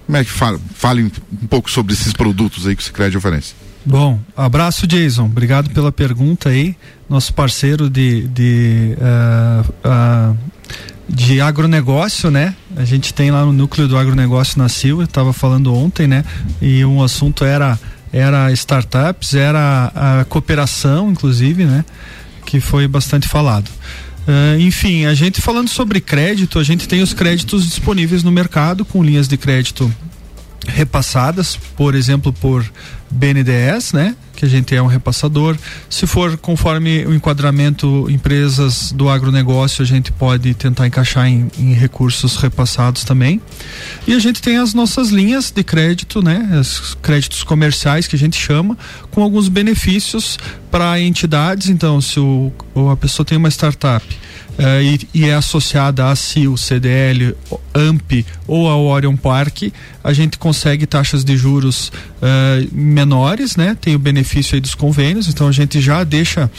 [0.05, 3.62] como é que fala, fale um pouco sobre esses produtos aí que o Cicred oferece.
[3.85, 6.73] Bom, abraço Jason, obrigado pela pergunta aí,
[7.09, 10.37] nosso parceiro de, de, uh, uh,
[11.09, 12.55] de agronegócio, né?
[12.77, 16.23] A gente tem lá no núcleo do agronegócio na Silva, estava falando ontem, né?
[16.61, 17.77] E um assunto era,
[18.13, 21.83] era startups, era a cooperação, inclusive, né?
[22.45, 23.69] Que foi bastante falado.
[24.25, 28.85] Uh, enfim, a gente falando sobre crédito, a gente tem os créditos disponíveis no mercado
[28.85, 29.93] com linhas de crédito
[30.67, 32.65] repassadas, por exemplo, por
[33.09, 34.15] BNDES, né?
[34.35, 35.55] Que a gente é um repassador.
[35.89, 41.73] Se for conforme o enquadramento empresas do agronegócio, a gente pode tentar encaixar em, em
[41.73, 43.39] recursos repassados também.
[44.07, 46.49] E a gente tem as nossas linhas de crédito, né?
[46.59, 48.77] Os créditos comerciais que a gente chama,
[49.11, 50.39] com alguns benefícios
[50.71, 51.69] para entidades.
[51.69, 52.51] Então, se o,
[52.91, 54.03] a pessoa tem uma startup
[54.57, 57.35] uh, e, e, é associada a CIO, CDL,
[57.73, 59.63] AMP ou ao Orion Park,
[60.03, 63.77] a gente consegue taxas de juros uh, menores, né?
[63.79, 66.49] Tem o benefício aí dos convênios, então a gente já deixa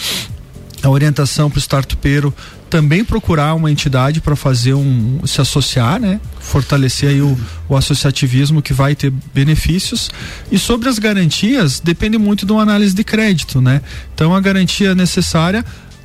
[0.83, 2.35] a orientação para o startupeiro
[2.75, 6.21] também procurar uma entidade para fazer um se associar, né?
[6.41, 10.11] Fortalecer aí o, o associativismo que vai ter benefícios.
[10.51, 13.81] E sobre as garantias, depende muito de uma análise de crédito, né?
[14.13, 15.65] Então a garantia necessária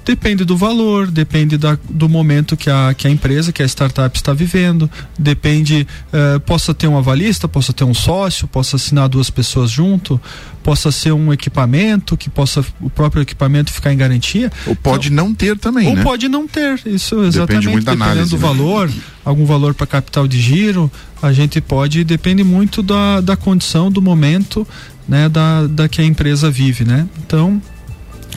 [0.10, 4.18] Depende do valor, depende da, do momento que a, que a empresa, que a startup
[4.18, 9.30] está vivendo, depende, uh, possa ter um avalista, possa ter um sócio, possa assinar duas
[9.30, 10.20] pessoas junto,
[10.64, 14.52] possa ser um equipamento, que possa o próprio equipamento ficar em garantia.
[14.66, 16.02] Ou pode então, não ter também, ou né?
[16.02, 18.42] pode não ter, isso exatamente, depende muito da dependendo análise, do né?
[18.42, 18.92] valor,
[19.24, 20.92] algum valor para capital de giro,
[21.22, 24.68] a gente pode, depende muito da, da condição, do momento,
[25.08, 27.08] né, da, da que a empresa vive, né?
[27.24, 27.62] Então,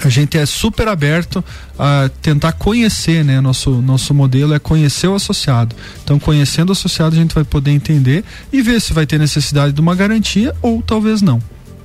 [0.01, 1.45] a gente é super aberto
[1.79, 3.41] a tentar conhecer, né?
[3.41, 5.77] Nosso, nosso modelo é conhecer o associado.
[6.03, 9.73] Então, conhecendo o associado, a gente vai poder entender e ver se vai ter necessidade
[9.73, 11.41] de uma garantia ou talvez não.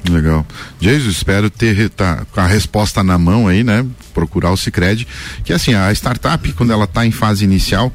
[0.09, 0.45] Legal.
[0.79, 3.85] Jesus, espero ter tá, a resposta na mão aí, né?
[4.13, 5.05] Procurar o Cicred.
[5.43, 7.91] Que assim, a startup, quando ela está em fase inicial,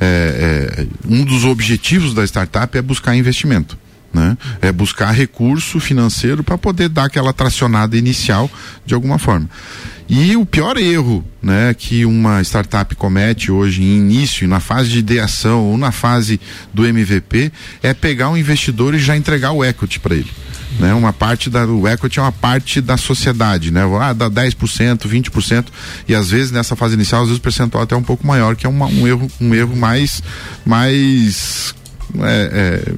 [0.00, 3.78] é, é, um dos objetivos da startup é buscar investimento
[4.12, 4.36] né?
[4.60, 8.50] É buscar recurso financeiro para poder dar aquela tracionada inicial
[8.84, 9.48] de alguma forma.
[10.08, 14.98] E o pior erro, né, que uma startup comete hoje em início, na fase de
[14.98, 16.38] ideação ou na fase
[16.74, 17.50] do MVP,
[17.82, 20.30] é pegar um investidor e já entregar o equity para ele.
[20.78, 23.82] Né, uma parte da, o equity é uma parte da sociedade, né?
[24.00, 25.66] Ah, dá 10%, 20%,
[26.08, 28.56] e às vezes nessa fase inicial, às vezes o percentual até é um pouco maior,
[28.56, 30.22] que é uma, um erro, um erro mais,
[30.64, 31.74] mais
[32.20, 32.94] é, é,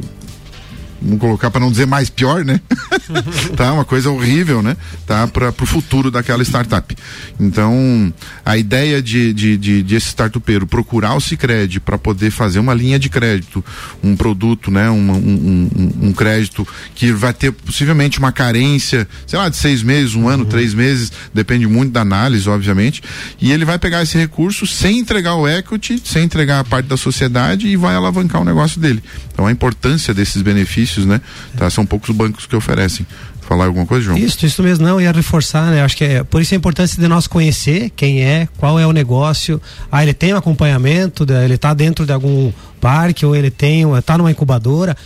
[1.05, 2.61] vamos colocar para não dizer mais pior, né?
[3.57, 4.77] tá, uma coisa horrível, né?
[5.07, 6.97] Tá, para o futuro daquela startup.
[7.39, 8.13] Então,
[8.45, 12.73] a ideia de, de, de, de esse startupeiro procurar o Cicred para poder fazer uma
[12.73, 13.65] linha de crédito,
[14.03, 14.91] um produto, né?
[14.91, 19.83] Um, um, um, um, crédito que vai ter possivelmente uma carência, sei lá, de seis
[19.83, 20.49] meses, um ano, uhum.
[20.49, 23.03] três meses, depende muito da análise, obviamente,
[23.41, 26.97] e ele vai pegar esse recurso sem entregar o equity, sem entregar a parte da
[26.97, 29.03] sociedade e vai alavancar o negócio dele.
[29.33, 31.21] Então, a importância desses benefícios benefícios, né?
[31.57, 33.07] Tá, são poucos os bancos que oferecem.
[33.41, 34.17] Falar alguma coisa, João?
[34.17, 35.83] Isso, isso mesmo, não, ia reforçar, né?
[35.83, 38.93] Acho que é por isso a importância de nós conhecer quem é, qual é o
[38.93, 39.61] negócio.
[39.93, 44.17] Ah, ele tem um acompanhamento, ele está dentro de algum parque, ou ele tem, está
[44.17, 44.97] numa incubadora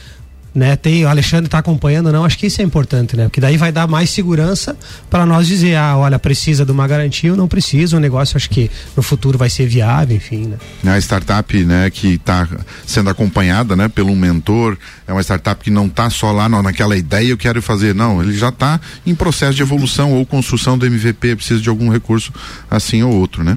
[0.59, 0.77] né?
[0.77, 2.25] Tem o Alexandre está acompanhando, não?
[2.25, 3.25] Acho que isso é importante, né?
[3.25, 4.77] Porque daí vai dar mais segurança
[5.09, 7.97] para nós dizer, ah, olha, precisa de uma garantia ou não precisa.
[7.97, 10.95] O negócio acho que no futuro vai ser viável, enfim, né?
[10.95, 12.47] A startup, né, que está
[12.87, 16.97] sendo acompanhada, né, pelo mentor, é uma startup que não está só lá não, naquela
[16.97, 20.85] ideia eu quero fazer, não, ele já está em processo de evolução ou construção do
[20.85, 22.33] MVP, precisa de algum recurso
[22.71, 23.57] assim ou outro, né?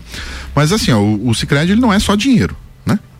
[0.56, 2.56] Mas assim, ó, o, o ele não é só dinheiro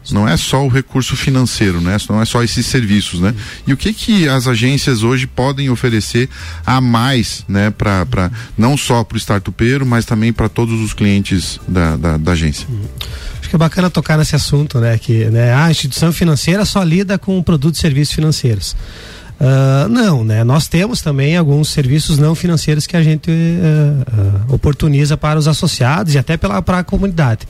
[0.10, 1.98] não é só o recurso financeiro, né?
[2.10, 3.36] Não é só esses serviços, né?
[3.68, 6.28] E o que que as agências hoje podem oferecer
[6.66, 7.70] a mais, né?
[7.70, 12.32] Para não só para o startupeiro, mas também para todos os clientes da, da, da,
[12.32, 12.68] agência.
[13.40, 14.98] Acho que é bacana tocar nesse assunto, né?
[14.98, 18.76] Que né, a instituição financeira só lida com produtos e serviços financeiros.
[19.42, 20.44] Uh, não, né?
[20.44, 25.48] Nós temos também alguns serviços não financeiros que a gente uh, uh, oportuniza para os
[25.48, 27.48] associados e até pela para a comunidade.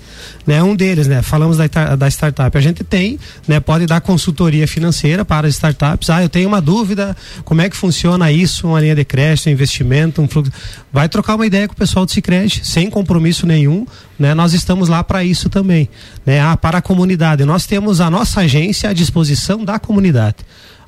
[0.48, 0.64] Né?
[0.64, 1.22] Um deles, né?
[1.22, 2.58] Falamos da, da startup.
[2.58, 3.60] A gente tem, né?
[3.60, 6.10] Pode dar consultoria financeira para as startups.
[6.10, 9.52] Ah, eu tenho uma dúvida, como é que funciona isso, uma linha de crédito, um
[9.52, 10.50] investimento, um fluxo.
[10.94, 13.86] Vai trocar uma ideia com o pessoal do Cicred, sem compromisso nenhum.
[14.18, 14.34] Né?
[14.34, 15.90] Nós estamos lá para isso também,
[16.26, 16.40] né?
[16.40, 17.44] Ah, para a comunidade.
[17.44, 20.38] Nós temos a nossa agência à disposição da comunidade.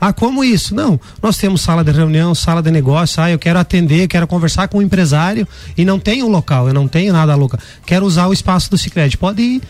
[0.06, 0.76] Ah, como isso?
[0.76, 3.24] Não, nós temos sala de reunião, sala de negócio.
[3.24, 6.74] Ah, eu quero atender, quero conversar com o um empresário e não tenho local, eu
[6.74, 7.58] não tenho nada louca.
[7.86, 9.18] Quero usar o espaço do Cicred.
[9.18, 9.62] Pode ir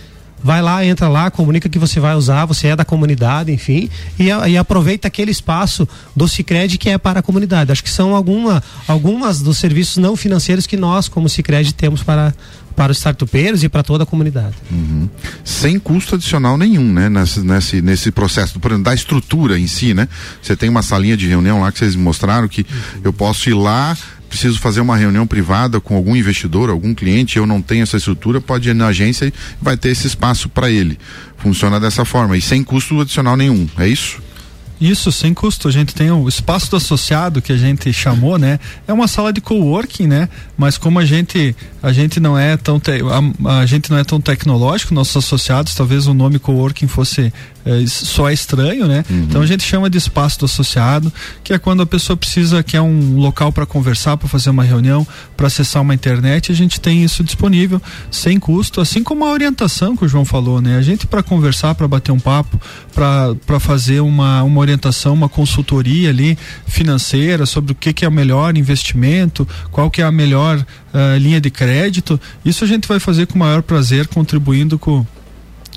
[0.44, 4.26] vai lá, entra lá, comunica que você vai usar, você é da comunidade, enfim, e,
[4.26, 7.72] e aproveita aquele espaço do Cicred que é para a comunidade.
[7.72, 12.36] Acho que são alguma, algumas dos serviços não financeiros que nós, como Cicred, temos para,
[12.76, 14.56] para os startupeiros e para toda a comunidade.
[14.72, 15.10] Uhum.
[15.44, 17.10] Sem custo adicional nenhum, né?
[17.10, 20.08] Nesse, nesse, nesse processo, por exemplo, da estrutura em si, né?
[20.42, 23.02] Você tem uma salinha de reunião lá que vocês mostraram que uhum.
[23.04, 23.96] eu posso ir lá,
[24.34, 28.42] preciso fazer uma reunião privada com algum investidor, algum cliente, eu não tenho essa estrutura,
[28.42, 30.98] pode ir na agência e vai ter esse espaço para ele.
[31.38, 34.23] Funciona dessa forma e sem custo adicional nenhum, é isso?
[34.84, 35.70] Isso, sem custo.
[35.70, 38.60] A gente tem o espaço do associado que a gente chamou, né?
[38.86, 40.28] É uma sala de coworking, né?
[40.58, 44.04] Mas como a gente a gente não é tão te, a, a, gente não é
[44.04, 47.32] tão tecnológico, nossos associados, talvez o nome coworking fosse
[47.66, 49.04] é, só é estranho, né?
[49.10, 49.24] Uhum.
[49.30, 51.12] Então a gente chama de espaço do associado,
[51.44, 54.64] que é quando a pessoa precisa que é um local para conversar, para fazer uma
[54.64, 59.32] reunião, para acessar uma internet, a gente tem isso disponível sem custo, assim como a
[59.32, 60.78] orientação que o João falou, né?
[60.78, 62.60] A gente para conversar, para bater um papo,
[62.94, 68.12] para fazer uma, uma orientação, uma consultoria ali financeira sobre o que, que é o
[68.12, 73.00] melhor investimento, qual que é a melhor uh, linha de crédito, isso a gente vai
[73.00, 75.06] fazer com o maior prazer, contribuindo com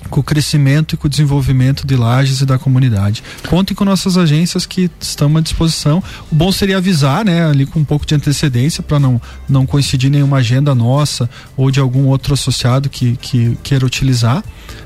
[0.07, 3.23] com o crescimento e com o desenvolvimento de lajes e da comunidade.
[3.47, 6.03] Contem com nossas agências que estão à disposição.
[6.31, 10.09] O bom seria avisar, né, ali com um pouco de antecedência para não não coincidir
[10.09, 14.43] nenhuma agenda nossa ou de algum outro associado que, que queira utilizar,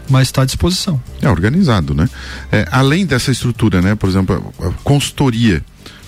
[0.09, 1.01] mas está à disposição.
[1.21, 2.09] É organizado, né?
[2.51, 5.63] É, além dessa estrutura, né, por exemplo, a consultoria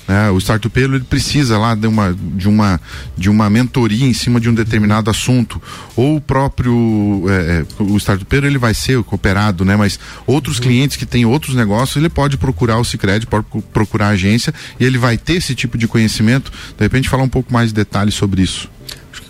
[0.08, 0.30] né?
[0.32, 2.82] O startupeiro ele precisa lá de uma, de, uma,
[3.18, 5.62] de uma mentoria em cima de um determinado assunto.
[5.96, 9.76] Ou o próprio é, é o startupeiro ele vai ser cooperado, né?
[9.76, 10.64] Mas outros uhum.
[10.64, 14.86] clientes que têm outros negócios, ele pode procurar o Cicred, pode procurar a agência e
[14.86, 16.52] ele vai ter esse tipo de conhecimento.
[16.78, 18.70] De repente falar um pouco mais de detalhes sobre isso.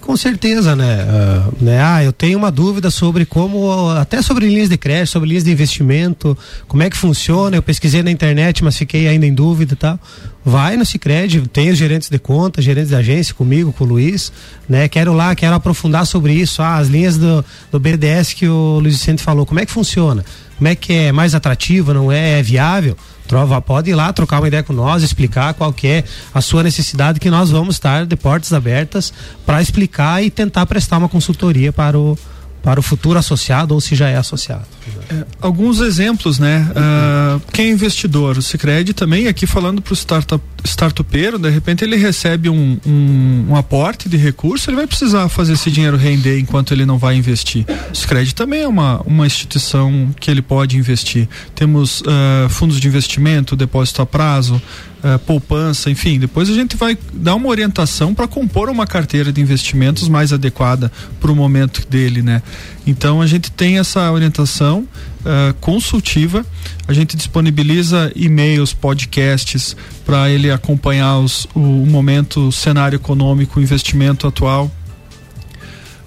[0.03, 1.05] Com certeza, né?
[1.05, 1.81] Uh, né?
[1.81, 5.51] Ah, eu tenho uma dúvida sobre como, até sobre linhas de crédito, sobre linhas de
[5.51, 6.37] investimento,
[6.67, 7.55] como é que funciona.
[7.55, 9.97] Eu pesquisei na internet, mas fiquei ainda em dúvida e tal.
[10.43, 14.29] Vai no Cicred, tem os gerentes de conta, gerentes de agência comigo, com o Luiz,
[14.67, 14.89] né?
[14.89, 16.61] Quero lá, quero aprofundar sobre isso.
[16.61, 20.25] Ah, as linhas do, do BDS que o Luiz Vicente falou, como é que funciona?
[20.57, 22.97] Como é que é mais atrativo, não é, é viável?
[23.27, 26.63] Trova, pode ir lá trocar uma ideia com nós, explicar qual que é a sua
[26.63, 29.13] necessidade, que nós vamos estar de portas abertas
[29.45, 32.17] para explicar e tentar prestar uma consultoria para o,
[32.62, 34.65] para o futuro associado ou se já é associado.
[35.09, 36.67] É, alguns exemplos, né?
[36.71, 41.83] Uh, quem é investidor, o Cicred também, aqui falando para o startup, startupeiro, de repente
[41.83, 46.39] ele recebe um, um, um, aporte de recurso, ele vai precisar fazer esse dinheiro render
[46.39, 47.65] enquanto ele não vai investir.
[47.91, 51.27] O Cicred também é uma, uma instituição que ele pode investir.
[51.53, 54.61] Temos uh, fundos de investimento, depósito a prazo,
[55.03, 56.17] uh, poupança, enfim.
[56.17, 60.91] Depois a gente vai dar uma orientação para compor uma carteira de investimentos mais adequada
[61.19, 62.41] para o momento dele, né?
[62.87, 66.45] Então a gente tem essa orientação uh, consultiva.
[66.88, 73.59] A gente disponibiliza e-mails, podcasts para ele acompanhar os, o, o momento, o cenário econômico,
[73.59, 74.71] o investimento atual.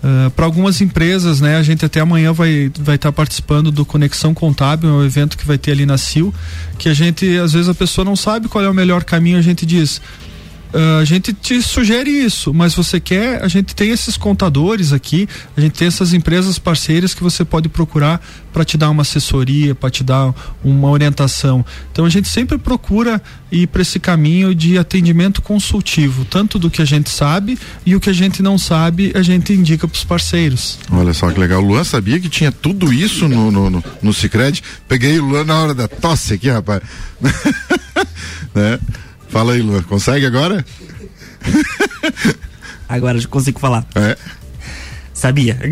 [0.02, 3.84] Uh, para algumas empresas, né, a gente até amanhã vai vai estar tá participando do
[3.84, 6.32] Conexão Contábil, é um evento que vai ter ali na CIL,
[6.78, 9.42] que a gente às vezes a pessoa não sabe qual é o melhor caminho, a
[9.42, 10.00] gente diz
[10.72, 15.28] Uh, a gente te sugere isso, mas você quer, a gente tem esses contadores aqui,
[15.56, 18.20] a gente tem essas empresas parceiras que você pode procurar
[18.52, 21.64] para te dar uma assessoria, para te dar uma orientação.
[21.92, 26.82] Então a gente sempre procura ir para esse caminho de atendimento consultivo, tanto do que
[26.82, 30.04] a gente sabe e o que a gente não sabe, a gente indica para os
[30.04, 30.78] parceiros.
[30.90, 31.62] Olha só que legal.
[31.62, 34.62] O Luan sabia que tinha tudo isso no, no, no, no Cicred.
[34.88, 36.82] Peguei o Luan na hora da tosse aqui, rapaz.
[38.54, 38.78] né?
[39.28, 39.82] Fala aí, Luan.
[39.82, 40.64] Consegue agora?
[42.88, 43.84] Agora eu consigo falar.
[43.94, 44.16] É.
[45.12, 45.58] Sabia.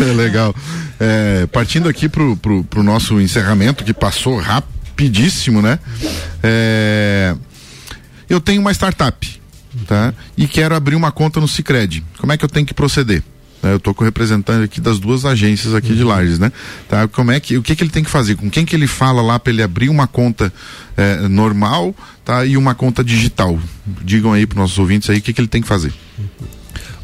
[0.00, 0.54] é legal.
[1.00, 5.78] É, partindo aqui pro, pro, pro, nosso encerramento, que passou rapidíssimo, né?
[6.42, 7.34] É,
[8.28, 9.40] eu tenho uma startup,
[9.86, 10.12] tá?
[10.36, 12.04] E quero abrir uma conta no Cicred.
[12.18, 13.22] Como é que eu tenho que proceder?
[13.62, 13.72] Né?
[13.72, 15.96] Eu estou com o representante aqui das duas agências aqui uhum.
[15.96, 16.52] de Lages, né?
[16.88, 17.08] Tá?
[17.08, 18.36] Como é que, o que que ele tem que fazer?
[18.36, 20.52] Com quem que ele fala lá para ele abrir uma conta
[20.96, 21.94] é, normal,
[22.24, 22.44] tá?
[22.44, 23.58] E uma conta digital?
[24.02, 25.92] Digam aí para nossos ouvintes aí o que que ele tem que fazer.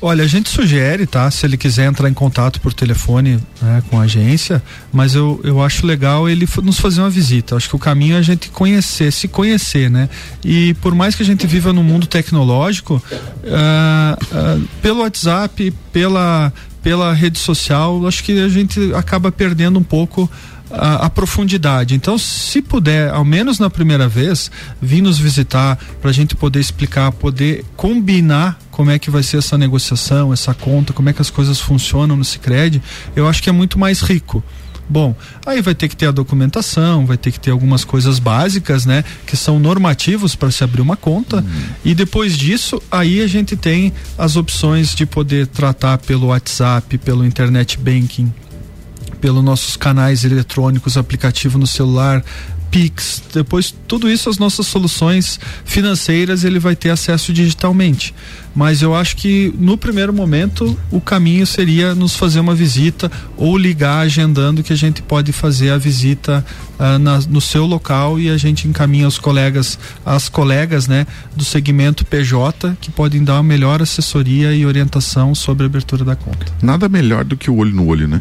[0.07, 1.30] Olha, a gente sugere, tá?
[1.30, 5.62] Se ele quiser entrar em contato por telefone né, com a agência, mas eu, eu
[5.62, 7.57] acho legal ele nos fazer uma visita.
[7.57, 10.11] Acho que o caminho é a gente conhecer, se conhecer, né?
[10.44, 16.52] E por mais que a gente viva no mundo tecnológico, uh, uh, pelo WhatsApp, pela,
[16.82, 20.30] pela rede social, acho que a gente acaba perdendo um pouco
[20.77, 21.95] a, a, profundidade.
[21.95, 24.51] Então, se puder, ao menos na primeira vez,
[24.81, 29.39] vir nos visitar para a gente poder explicar, poder combinar como é que vai ser
[29.39, 32.83] essa negociação, essa conta, como é que as coisas funcionam no Sicredi,
[33.14, 34.43] eu acho que é muito mais rico.
[34.89, 35.16] Bom,
[35.47, 39.03] aí vai ter que ter a documentação, vai ter que ter algumas coisas básicas, né,
[39.27, 41.37] que são normativos para se abrir uma conta.
[41.37, 41.62] Uhum.
[41.85, 47.25] E depois disso, aí a gente tem as opções de poder tratar pelo WhatsApp, pelo
[47.25, 48.33] internet banking,
[49.25, 52.22] pelos nossos canais eletrônicos, aplicativo no celular,
[52.70, 58.14] Pix, depois tudo isso as nossas soluções financeiras ele vai ter acesso digitalmente.
[58.55, 63.57] Mas eu acho que no primeiro momento o caminho seria nos fazer uma visita ou
[63.57, 66.45] ligar agendando que a gente pode fazer a visita
[66.79, 71.45] uh, na, no seu local e a gente encaminha os colegas, as colegas, né, do
[71.45, 76.45] segmento PJ que podem dar uma melhor assessoria e orientação sobre a abertura da conta.
[76.61, 78.20] Nada melhor do que o olho no olho, né?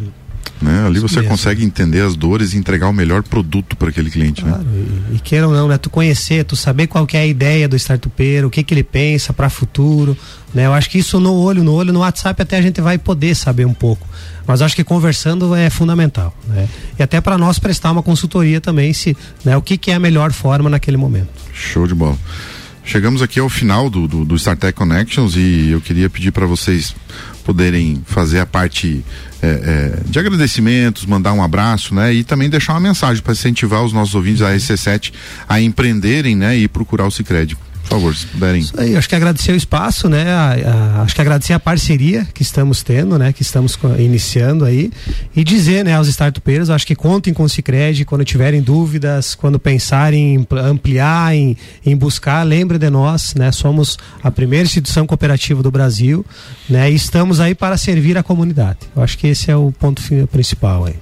[0.62, 0.86] Né?
[0.86, 1.30] Ali você mesmo.
[1.30, 4.50] consegue entender as dores e entregar o melhor produto para aquele cliente, né?
[4.50, 4.84] claro, né?
[5.10, 5.76] E, e queira ou não, né?
[5.76, 8.84] Tu conhecer, tu saber qual que é a ideia do startupeiro, o que que ele
[8.84, 10.16] pensa para futuro,
[10.54, 10.66] né?
[10.66, 13.34] Eu acho que isso no olho, no olho, no WhatsApp até a gente vai poder
[13.34, 14.06] saber um pouco.
[14.46, 16.68] Mas acho que conversando é fundamental, né?
[16.98, 20.00] E até para nós prestar uma consultoria também se, né, o que que é a
[20.00, 21.28] melhor forma naquele momento.
[21.52, 22.16] Show de bola.
[22.84, 26.94] Chegamos aqui ao final do, do, do StarTech Connections e eu queria pedir para vocês
[27.44, 29.04] poderem fazer a parte
[29.42, 32.12] é, é, de agradecimentos, mandar um abraço, né?
[32.12, 35.12] E também deixar uma mensagem para incentivar os nossos ouvintes da RC7
[35.48, 36.56] a empreenderem, né?
[36.56, 37.56] E procurar o Cicred.
[37.84, 38.66] Por favor, se puderem.
[38.76, 40.32] Aí, acho que agradecer o espaço, né?
[40.32, 43.32] A, a, acho que agradecer a parceria que estamos tendo, né?
[43.32, 44.90] Que estamos iniciando aí.
[45.36, 49.58] E dizer, né, aos startupeiros, acho que contem com o Cicred quando tiverem dúvidas, quando
[49.58, 53.52] pensarem em ampliar, em, em buscar, lembre de nós, né?
[53.52, 56.24] Somos a primeira instituição cooperativa do Brasil,
[56.68, 56.90] né?
[56.90, 58.78] E estamos aí para servir a comunidade.
[58.96, 60.94] Eu acho que esse é o ponto principal aí.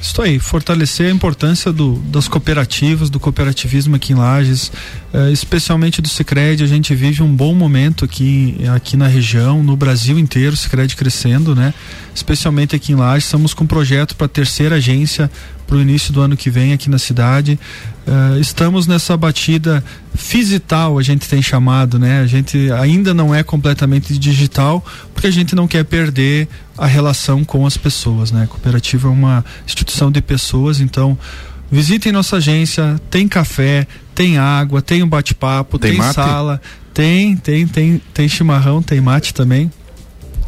[0.00, 4.70] Isso aí, fortalecer a importância do, das cooperativas, do cooperativismo aqui em Lages,
[5.12, 6.62] eh, especialmente do Sicredi.
[6.62, 10.94] A gente vive um bom momento aqui, aqui na região, no Brasil inteiro, o Sicredi
[10.94, 11.72] crescendo, né?
[12.14, 15.30] Especialmente aqui em Lages, estamos com um projeto para a terceira agência
[15.66, 17.58] para o início do ano que vem aqui na cidade.
[18.06, 19.82] Uh, estamos nessa batida
[20.14, 22.20] fisital, a gente tem chamado, né?
[22.20, 26.48] A gente ainda não é completamente digital, porque a gente não quer perder
[26.78, 28.44] a relação com as pessoas, né?
[28.44, 31.18] A cooperativa é uma instituição de pessoas, então
[31.70, 36.60] visitem nossa agência, tem café, tem água, tem um bate-papo, tem, tem sala,
[36.94, 39.70] tem, tem, tem, tem chimarrão, tem mate também.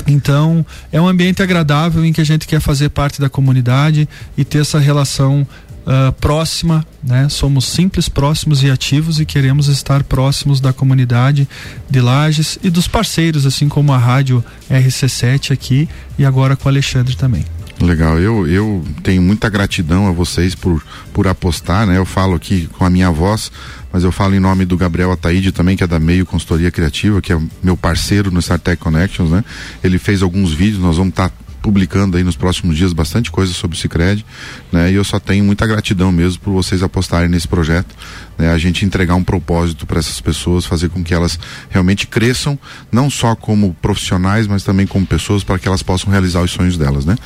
[0.06, 4.44] Então, é um ambiente agradável em que a gente quer fazer parte da comunidade e
[4.44, 5.46] ter essa relação
[5.88, 7.28] uh, próxima, né?
[7.28, 11.48] Somos simples, próximos e ativos e queremos estar próximos da comunidade
[11.88, 15.88] de Lages e dos parceiros, assim como a rádio RC7 aqui
[16.18, 17.44] e agora com o Alexandre também.
[17.80, 21.96] Legal, eu, eu tenho muita gratidão a vocês por, por apostar, né?
[21.96, 23.52] Eu falo aqui com a minha voz,
[23.92, 27.22] mas eu falo em nome do Gabriel Ataíde também, que é da Meio Consultoria Criativa,
[27.22, 29.44] que é meu parceiro no StarTech Connections, né?
[29.82, 33.52] Ele fez alguns vídeos, nós vamos estar tá publicando aí nos próximos dias bastante coisa
[33.52, 34.24] sobre o Cicred,
[34.72, 34.90] né?
[34.90, 37.94] E eu só tenho muita gratidão mesmo por vocês apostarem nesse projeto,
[38.38, 38.52] né?
[38.52, 41.38] A gente entregar um propósito para essas pessoas, fazer com que elas
[41.68, 42.58] realmente cresçam,
[42.90, 46.78] não só como profissionais, mas também como pessoas, para que elas possam realizar os sonhos
[46.78, 47.16] delas, né?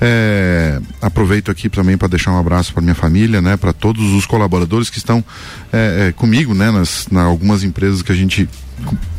[0.00, 3.56] É, aproveito aqui também para deixar um abraço para minha família, né?
[3.56, 5.24] Para todos os colaboradores que estão
[5.72, 6.70] é, é, comigo, né?
[6.70, 8.48] Nas, na algumas empresas que a gente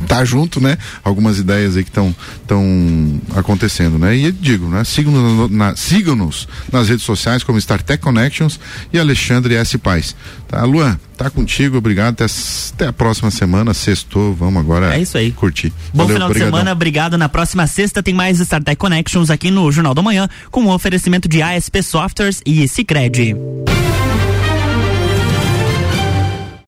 [0.08, 0.78] tá junto, né?
[1.04, 4.16] Algumas ideias aí que estão estão acontecendo, né?
[4.16, 4.84] E digo, né?
[4.84, 8.60] Sigam-nos na, sigam-nos nas redes sociais como StarTech Connections
[8.94, 9.78] e Alexandre S.
[9.78, 10.16] Paz.
[10.48, 12.14] Tá, Luan, tá contigo, obrigado.
[12.14, 12.26] Até,
[12.74, 15.32] até a próxima semana, sextou, vamos agora é isso aí.
[15.32, 15.74] curtir.
[15.94, 16.52] Bom Valeu, final obrigadão.
[16.52, 17.18] de semana, obrigado.
[17.18, 21.28] Na próxima sexta tem mais StarTech Connections aqui no Jornal da Manhã, com o oferecimento
[21.28, 23.36] de ASP Softwares e Cicred.